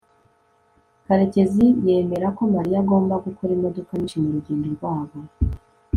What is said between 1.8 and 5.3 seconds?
yemera ko mariya agomba gukora imodoka nyinshi murugendo rwabo